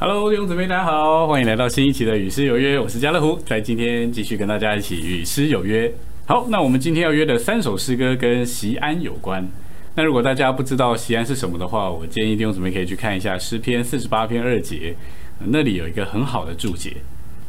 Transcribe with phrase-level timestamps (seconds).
[0.00, 5.92] Hello，弟兄姊妹，大家好，欢迎来到新一期的《与诗有约》，我是家乐福，在今天继续跟大家一起与诗有约。
[6.24, 9.44] 好，那我们今天要约的三首诗歌跟西安有关。
[9.96, 14.94] 那如果大家不知道西安是什么的话，我建议弟兄姊妹可以去看一下诗篇四十八篇二节，
[15.40, 16.98] 那里有一个很好的注解。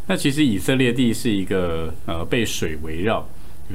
[0.07, 3.23] 那其实以色列地是一个呃被水围绕，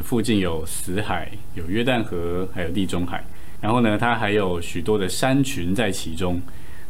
[0.03, 3.25] 附近有死海、有约旦河，还有地中海，
[3.61, 6.43] 然后呢，它还有许多的山群在其中。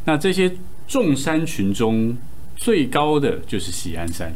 [0.07, 0.51] 那这些
[0.87, 2.15] 众山群中
[2.55, 4.33] 最高的就是锡安山，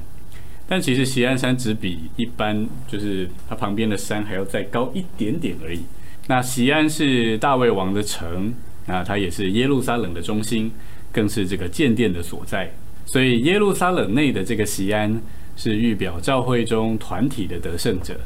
[0.67, 5.81] 但其实锡安山只比一般就是它旁边的山还要再高一点点而已。
[6.27, 8.53] 那锡安是大卫王的城，
[8.87, 10.71] 那它也是耶路撒冷的中心，
[11.11, 12.71] 更是这个建殿的所在。
[13.05, 15.21] 所以耶路撒冷内的这个锡安
[15.55, 18.19] 是预表教会中团体的得胜者。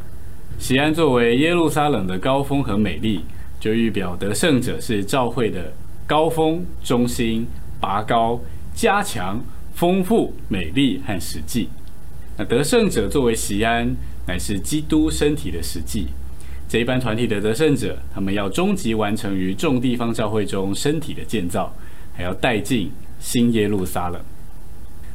[0.60, 3.22] 锡安作为耶路撒冷的高峰和美丽，
[3.60, 5.74] 就预表得胜者是教会的。
[6.06, 7.48] 高峰、中心、
[7.84, 8.40] 拔高、
[8.74, 9.44] 加强、
[9.76, 11.68] 丰富、美丽和实际。
[12.38, 13.94] 那得胜者作为西安，
[14.26, 16.08] 乃是基督身体的实际。
[16.70, 21.76] 这一班团体的得胜者，他们要终极完成于众地方教会中身体的建造，
[22.16, 22.90] 还要带进
[23.20, 24.22] 新耶路撒冷。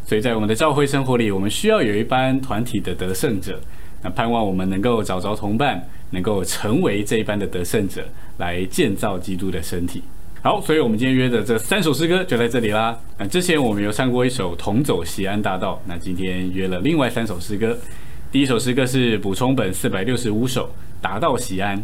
[0.05, 3.59] 所以在我们的教会生活里，我们需要有一班团体的得胜者。
[4.03, 10.03] 那盼望我们能够找着同伴，能够成为这一班的得胜者，来建造基督的身体。
[10.41, 12.97] 好，所以我们今天约的这三首诗歌就在这里啦。
[13.19, 17.77] 那之前我们有唱过一首《同走西安大道》，那今天约了另外三首诗歌。
[18.31, 20.67] 第一首诗歌是补充本四百六十五首
[21.03, 21.77] 《达到西安》，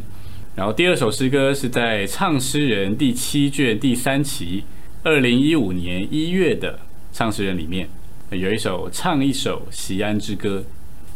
[0.55, 4.63] 然后第二首诗歌是在唱诗人第七卷第三期
[5.03, 6.79] 二零一五年一月的
[7.13, 7.89] 唱诗人里面
[8.31, 10.63] 有一首唱一首西安之歌。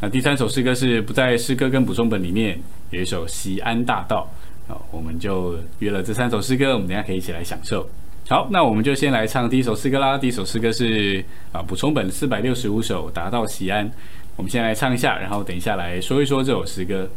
[0.01, 2.59] 那第三首诗歌是不在诗歌跟补充本里面
[2.91, 4.29] 有一首西安大道。
[4.69, 7.89] 好，我们就约了这三首诗歌，我们等下可以一起来享受。
[8.29, 10.19] 好，那我们就先来唱第一首诗歌啦。
[10.19, 13.91] 第一首诗歌是啊，补充本四百六十五首，达到西安。
[14.37, 17.09] 我们先来唱一下，然后等一下来说一说这首诗歌。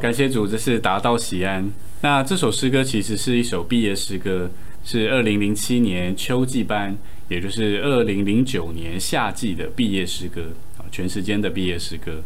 [0.00, 1.70] 感谢主，这是达到喜安。
[2.00, 4.50] 那这首诗歌其实是一首毕业诗歌，
[4.82, 6.96] 是二零零七年秋季班，
[7.28, 10.40] 也就是二零零九年夏季的毕业诗歌
[10.78, 12.22] 啊，全时间的毕业诗歌。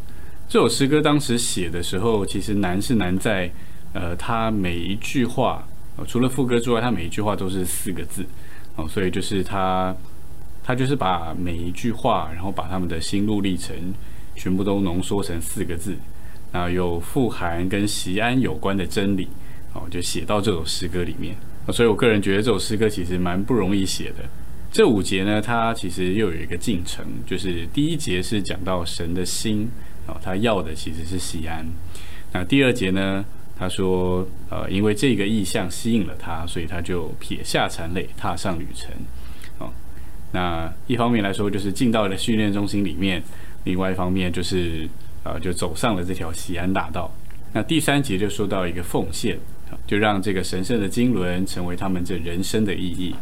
[0.49, 3.51] 这首诗歌当时写的时候，其实难是难在，
[3.93, 5.67] 呃，它每一句话，
[5.97, 8.25] 呃除了副歌之外，它每一句话都是四个字，
[8.77, 9.93] 哦，所以就是它，
[10.63, 13.75] 它就是把每一句话，然后把他们的心路历程
[14.37, 15.97] 全部都浓缩成四个字，
[16.55, 19.29] 啊有富含跟西安有关的真理，
[19.75, 21.35] 哦，就写到这首诗歌里面。
[21.73, 24.25] 所以我个人觉得这首诗歌其实蛮不容易写的。
[24.71, 29.69] 这五节呢，它其实又有一个进程，就是第一节是讲到神的心，
[30.07, 31.67] 哦，他要的其实是西安。
[32.33, 33.25] 那第二节呢，
[33.57, 38.93] 他说，呃，因为这个意象吸引了他，所以他就撇下残垒，踏上旅程。
[39.59, 39.73] 哦，
[40.33, 43.21] 那一方面来说，就是进到了训练中心里面；
[43.65, 44.89] 另外一方面就是，
[45.25, 47.11] 啊，就走上了这条西安大道。
[47.53, 49.39] 那第三节就说到一个奉献，
[49.87, 53.15] 就让这个神圣的经纶成为他们这人生的意义。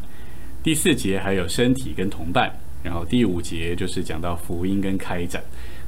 [0.63, 5.43] 第四节还有身体跟同伴，然后第五节就是讲到福音跟开展，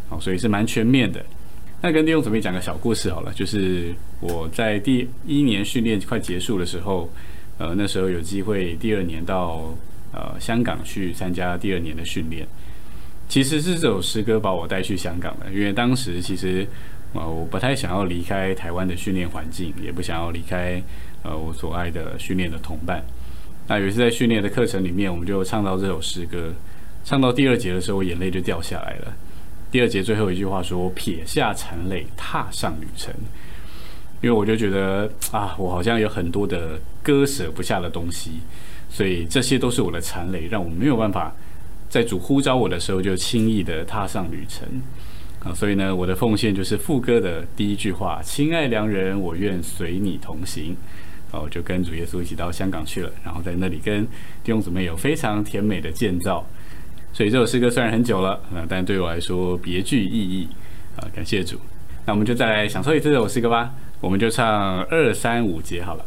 [0.08, 1.24] 好，所以是蛮全面的。
[1.80, 7.10] 那跟弟兄姊妹讲个小故事好了，就是我在第一年训练快结束的时候，
[7.58, 9.74] 呃，那时候有机会第二年到
[10.12, 12.46] 呃香港去参加第二年的训练。
[13.28, 16.66] 其实是这首诗歌把我带去香港的，因为当时其实
[17.12, 20.80] 呃我不太想要离开台湾的训练环境，也不想要离开
[21.22, 23.02] 呃我所爱的训练的同伴。
[23.66, 26.52] 那有一次在训练的课程里面，我们就唱到这首诗歌，
[27.04, 29.12] 唱到第二节的时候，我眼泪就掉下来了。
[29.70, 33.12] 第二节最后一句话说：“撇下残累，踏上旅程。”
[34.22, 38.32] 因为我就觉得啊，我好像有很多的割舍不下的东西，
[38.88, 41.34] 所以这些都是我的残累，让我没有办法
[41.88, 44.68] 在主呼召我的时候就轻易的踏上旅程
[45.40, 45.54] 啊。
[45.54, 50.76] 所以呢，我的奉献就是副歌的第一句话：“亲爱良人，我愿随你同行。”
[51.32, 54.04] 哦，我就跟主耶稣一起到香港去了，然后在那里跟
[54.44, 56.46] 弟兄姊妹有非常甜美的建造。
[57.12, 60.48] 所以这首诗歌虽然很久了啊，但对我来说别具意义
[60.96, 61.02] 啊。
[61.12, 61.58] 感谢主，
[62.06, 63.72] 那我们就再来享受一次这首诗歌吧。
[64.00, 66.04] 我们就唱二三五节好了。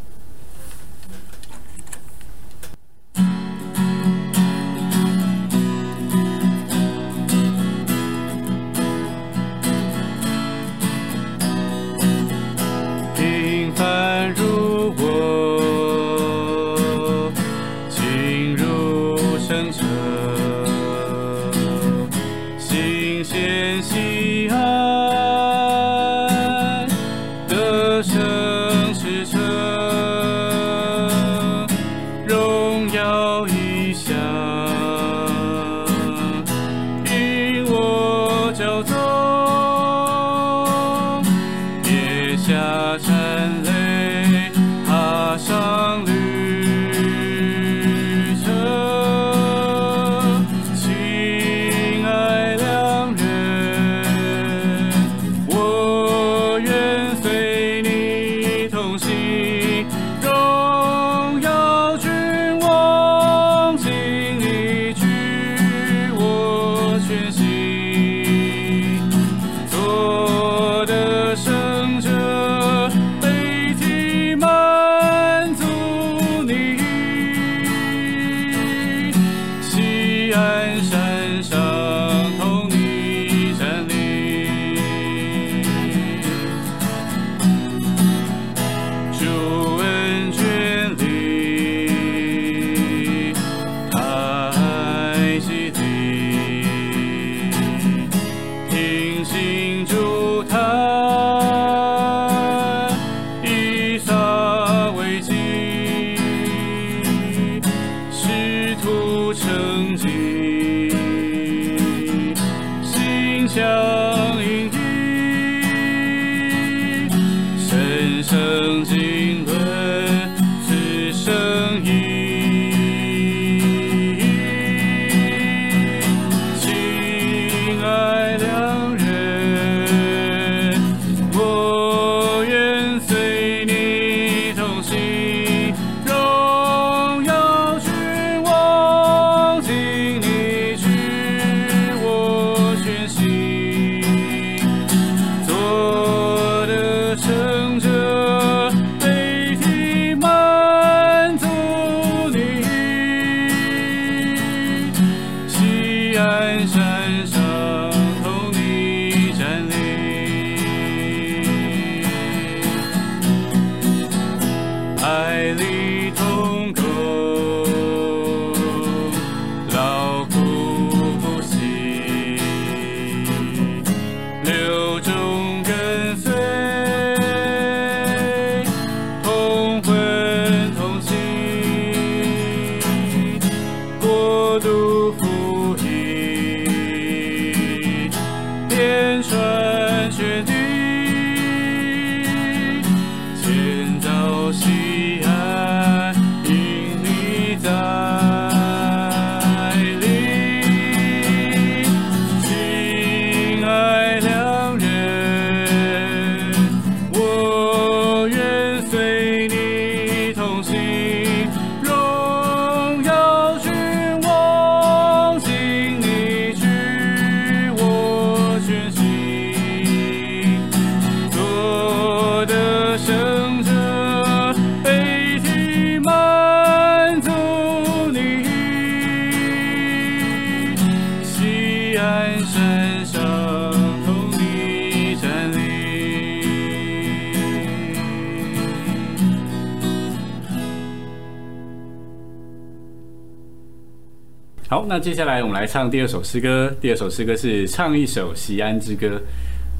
[244.98, 246.74] 接下来我们来唱第二首诗歌。
[246.80, 249.20] 第二首诗歌是唱一首西安之歌。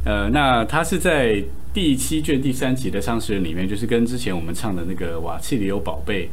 [0.05, 1.43] 呃，那它是在
[1.75, 6.31] 第七卷第三集的唱诗人里面，就是跟之前我们唱的那个瓦契里欧宝贝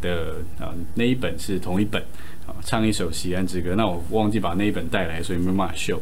[0.00, 2.00] 的啊那一本是同一本
[2.46, 3.72] 啊，唱一首《西安之歌》。
[3.74, 6.00] 那我忘记把那一本带来，所以没办法秀。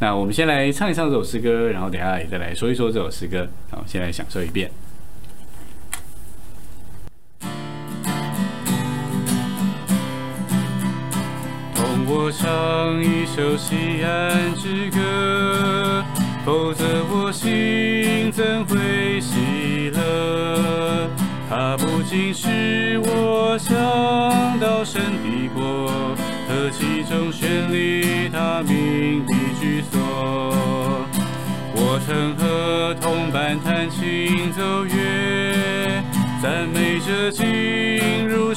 [0.00, 3.46] 那我们先来唱一唱这首诗歌，然后等下也再来说一说这首诗歌。
[3.70, 4.70] 好，先来享受一遍。
[12.30, 16.04] 唱一首西安之歌，
[16.44, 21.08] 否则我心怎会喜乐？
[21.50, 23.74] 它不仅使我想
[24.60, 25.88] 到神的国
[26.46, 29.98] 和其中绚丽他名的居所。
[31.74, 36.02] 我曾和同伴弹琴奏乐，
[36.42, 37.46] 赞美着进
[38.28, 38.47] 入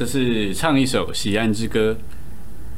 [0.00, 1.92] 这是唱一首《喜安之歌》。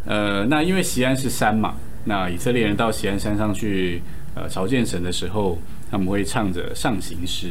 [0.06, 4.02] 呃，那因为喜安是山嘛，那以色列人到喜安山上去
[4.34, 5.56] 呃朝见神的时候，
[5.88, 7.50] 他们会唱着上行诗，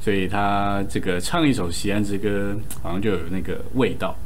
[0.00, 4.16] 所以他这个唱一首《喜安之歌》，好像就有那个味道。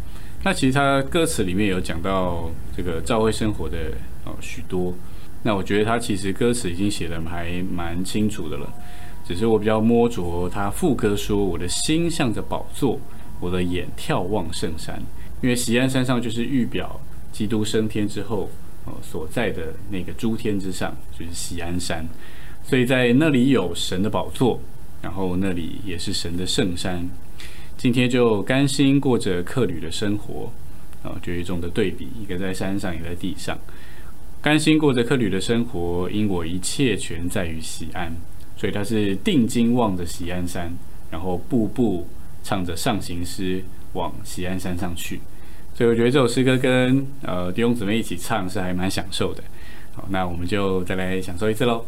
[0.43, 3.77] 那其实他歌词里面有讲到这个教会生活的
[4.25, 4.95] 哦许多，
[5.43, 8.67] 那我觉得他其实歌词已经写的还蛮清楚的了，
[9.27, 12.99] 只是我比较摸着他副歌说：“我的心向着宝座，
[13.41, 15.03] 我的眼眺望圣山。”
[15.41, 18.51] 因为喜安山上就是预表基督升天之后
[18.85, 22.05] 哦所在的那个诸天之上，就是喜安山，
[22.65, 24.61] 所以在那里有神的宝座，
[25.01, 27.09] 然后那里也是神的圣山。
[27.77, 30.53] 今天就甘心过着客旅的生活，
[31.05, 33.57] 啊，就一种的对比，一个在山上，一个在地上。
[34.43, 38.13] 甘心过着客旅的生活，因我一切全在于喜安，
[38.57, 40.77] 所以他是定睛望着喜安山，
[41.11, 42.05] 然后步步
[42.49, 45.21] 唱着上行诗往西安山上去。
[45.75, 49.45] 所以我觉得这首诗歌跟呃弟兄姊妹一起唱是还蛮享受的。
[49.95, 51.85] 好，那我们就再来享受一次喽。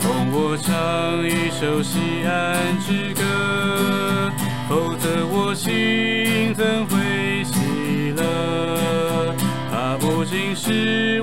[0.00, 4.30] 同我唱一首西安之歌，
[4.68, 9.34] 否则我心怎会喜乐？
[9.70, 11.22] 它不仅使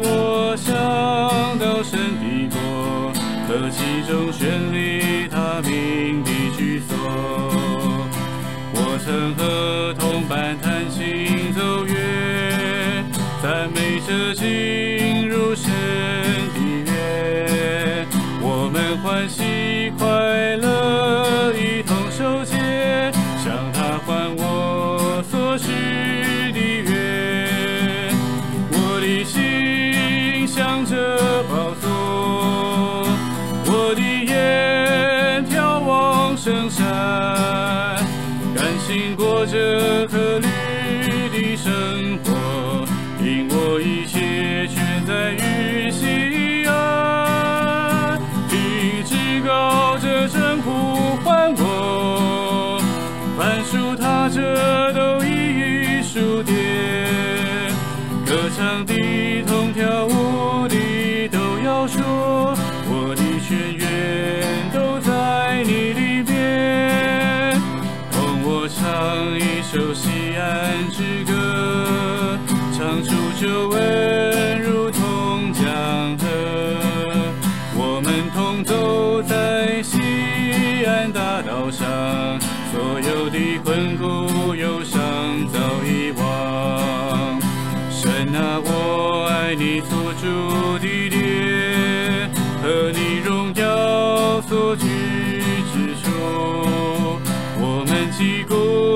[3.57, 6.93] 这其中绚丽他命的居所。
[8.73, 11.93] 我曾和同伴弹琴奏乐，
[13.41, 14.35] 赞美着
[54.27, 56.53] 这都一一数跌
[58.25, 58.93] 歌唱的
[59.45, 62.55] 同跳舞的都要说
[62.89, 67.53] 我的全员都在你里边
[68.11, 72.39] 同我唱一首西安之歌
[72.75, 74.24] 唱出久违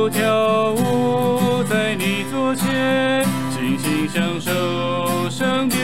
[0.10, 5.80] 跳舞在你左前，尽情享受圣殿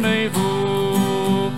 [0.00, 1.50] 美福。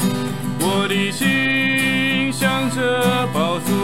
[0.61, 3.75] 我的心向着宝座，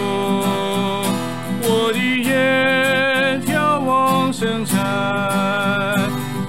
[1.62, 4.77] 我的眼眺望圣山，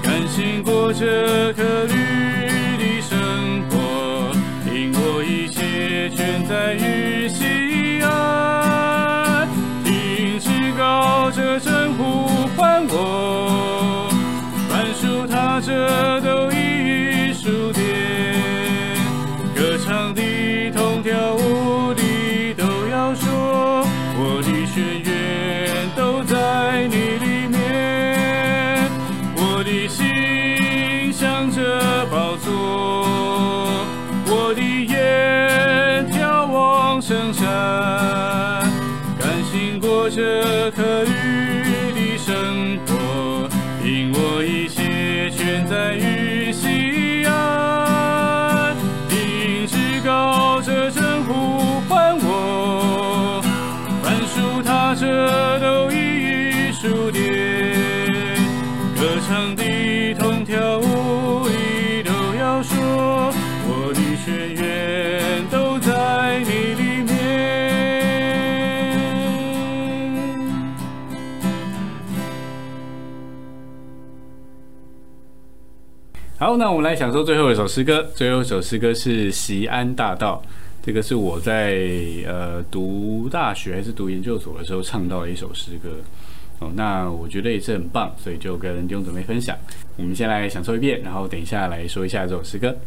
[0.02, 2.27] 甘心过这颗绿
[40.18, 41.12] 这可绿
[41.94, 43.48] 的生活，
[43.86, 48.76] 因我一切全在于西安。
[49.08, 53.44] 听至高者真呼唤我，
[54.02, 57.22] 凡属他者都已数点。
[58.96, 63.32] 歌唱的、同跳舞的都要说，
[63.68, 65.48] 我的泉源
[76.40, 78.12] 好，那我们来享受最后一首诗歌。
[78.14, 80.40] 最后一首诗歌是《席安大道》，
[80.86, 81.80] 这个是我在
[82.28, 85.90] 呃读大学还是读研究所的时候唱到的一首诗歌。
[86.60, 89.58] 哦，那我觉得也是很棒，所以就跟弟兄准备分享。
[89.96, 92.78] 我们先来享受一遍，然后等一下来说一下这首诗歌。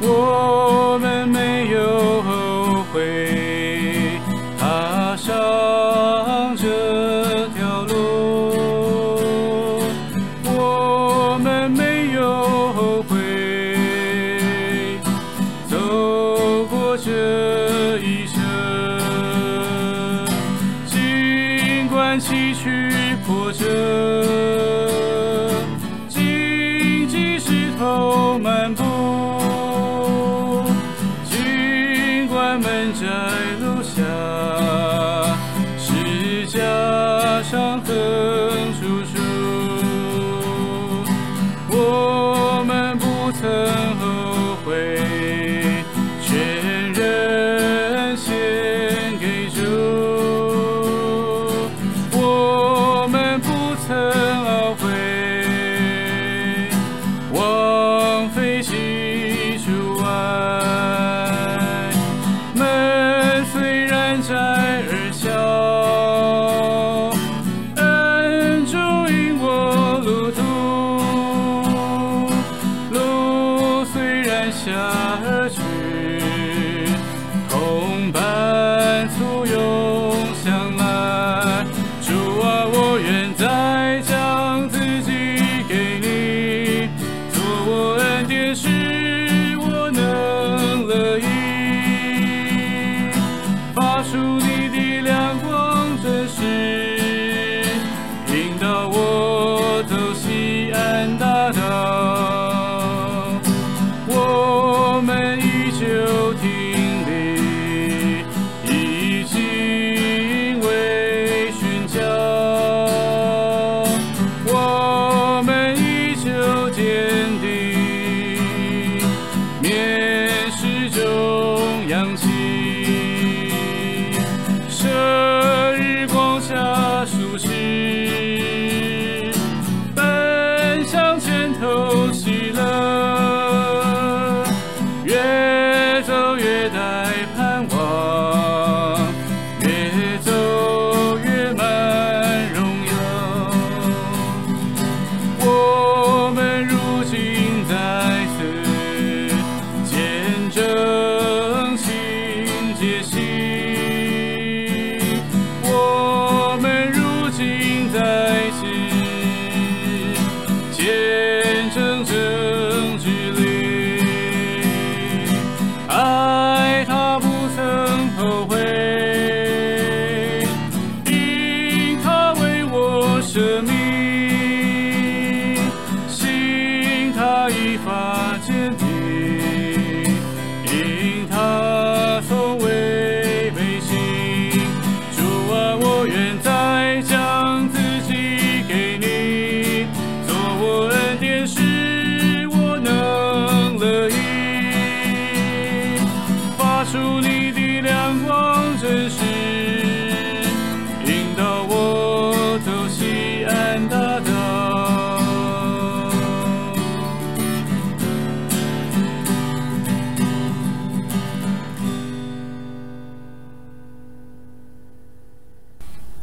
[0.00, 2.22] 我们没有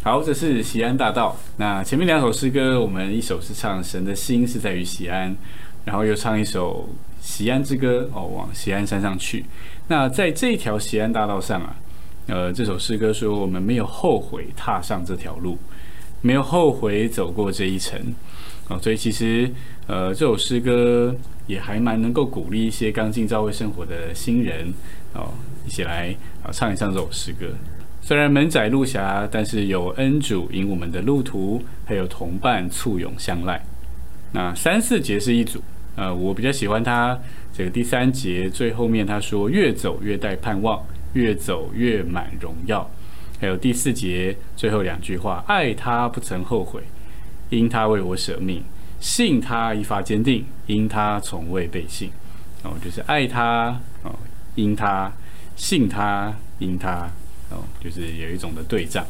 [0.01, 1.35] 好，这是西安大道。
[1.57, 5.35] 那前面两首诗歌，我们一首是唱神的心是在于西安，
[5.83, 6.87] 然后又唱一首
[7.19, 9.43] 西安之歌哦，往西安山上去。
[9.89, 11.75] 那在这条西安大道上啊，
[12.27, 15.57] 呃，这首诗歌说我们没有后悔踏上这条路，
[16.21, 17.99] 没有后悔走过这一程
[18.69, 18.79] 哦。
[18.81, 19.51] 所以其实
[19.85, 21.13] 呃，这首诗歌
[21.45, 24.73] 也还蛮能够鼓励一些刚进教会生活的新人
[25.13, 25.33] 哦，
[25.67, 27.47] 一起来啊唱一唱这首诗歌。
[28.01, 33.63] 虽然门窄路狭，但是有恩主引我们的路途，还有同伴簇拥相赖。
[34.31, 35.61] 那三四节是一组，
[35.95, 37.19] 呃，我比较喜欢他
[37.53, 40.83] 这个第三节最后面他说越走越带盼望，
[41.13, 42.89] 越走越满荣耀。
[43.39, 46.81] 还有第四节最后两句话，爱他不曾后悔，
[47.49, 48.63] 因他为我舍命，
[48.99, 52.09] 信他一发坚定，因他从未背信。
[52.63, 54.13] 哦，就是爱他哦，
[54.55, 55.11] 因他
[55.55, 57.09] 信他，因他。
[57.49, 59.05] 哦，就是有一种的对仗，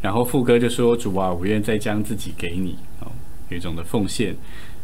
[0.00, 3.12] 然后副歌就说：“主啊，我愿再将自己给你。”哦，
[3.48, 4.34] 有一种的奉献，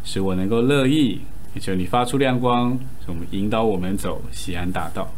[0.04, 1.20] 使我能够乐意，
[1.54, 5.10] 也求你发出亮光，使我们引导我们走西安大道。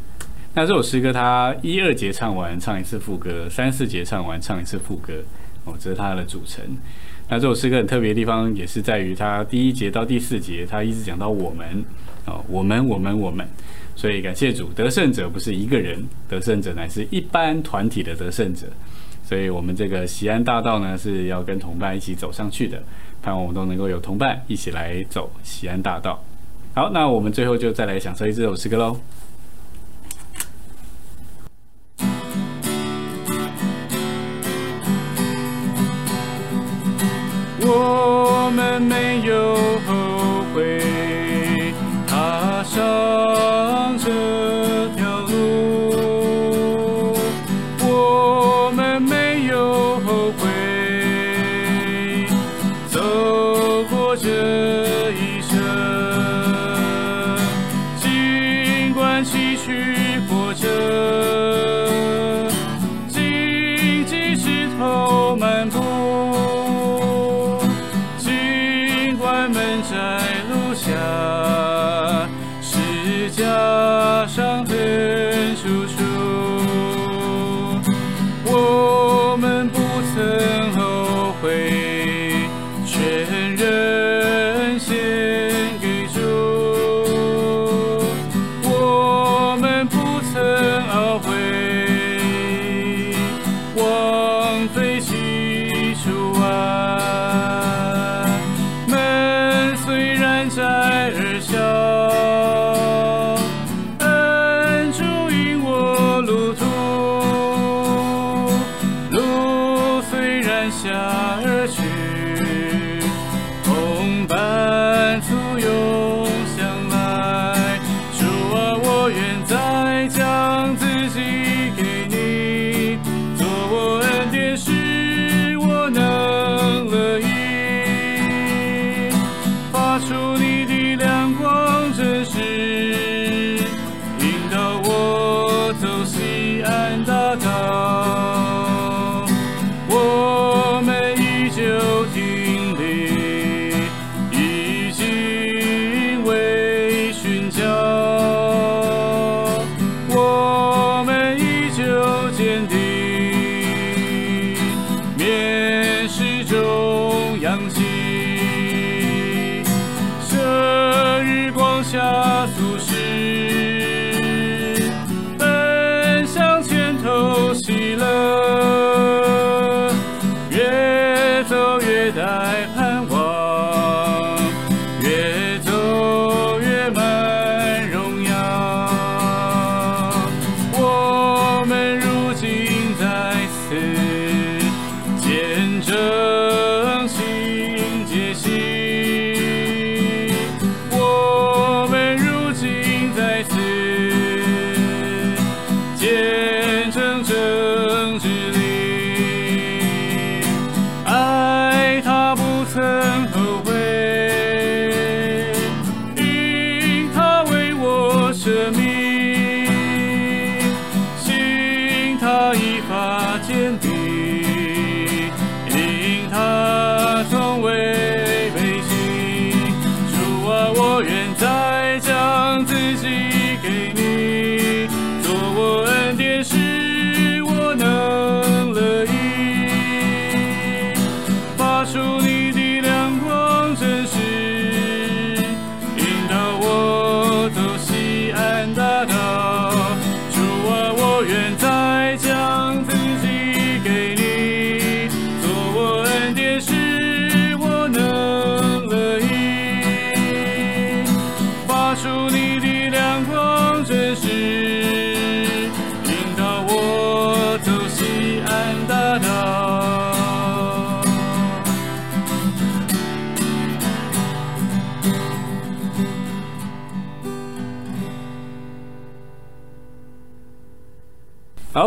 [0.55, 5.15] 那这首诗歌，它一二节唱完，唱一次副歌；三四节唱完，唱一次副歌。
[5.65, 6.65] 哦，这是它的组成。
[7.29, 11.85] 那这首诗歌很特别的地方，也是在于它第一节到第四节，它一直讲到我们。
[12.25, 13.47] 哦，我们，我们，我们。
[13.99, 18.69] 所以感谢主，得胜者不是一个人，得胜者乃是一般团体的得胜者。
[19.29, 22.81] 所以，我们这个西安大道呢，是要跟同伴一起走上去的。
[23.21, 26.23] 盼望我们都能够有同伴一起来走西安大道。
[26.75, 28.97] 好，那我们最后就再来享受一这首诗歌喽。
[37.61, 39.59] 我们没有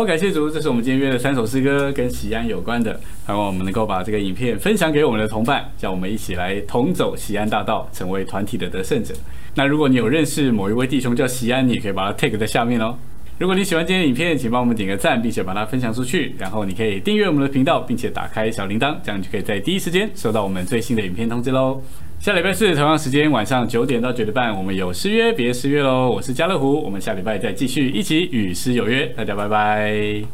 [0.02, 2.98] 好，感谢主，这是我们今天约的三首诗歌，跟喜安有关的。
[3.24, 9.14] 盼望我们能够把这个影片分享给我们的同伴，叫我们一起来同走喜安大道，成为团体的得胜者。
[9.54, 12.96] 那如果你有认识某一位弟兄叫喜安，你也可以把他 tag 在下面哦。
[13.38, 16.34] 如果你喜欢今天影片，请帮我们点个赞，并且把它分享出去。
[16.36, 21.80] 然后你可以订阅我们的频道，并且打开小铃铛，这样你就可以在第一时间收到我们最新的影片通知喽。
[22.22, 26.08] 下礼拜四同样时间晚上九点到九点半，我们有失约，别失约喽。
[26.08, 30.32] 我是家乐福，我们下礼拜再继续一起与诗有约，大家拜拜。